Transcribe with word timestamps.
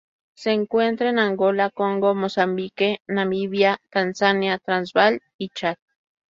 Se 0.33 0.49
encuentra 0.51 1.11
en 1.11 1.19
Angola, 1.19 1.69
Congo, 1.69 2.15
Mozambique, 2.15 3.01
Namibia, 3.05 3.79
Tanzania, 3.91 4.57
Transvaal 4.57 5.21
y 5.37 5.43
el 5.43 5.49
Chad. 5.53 5.75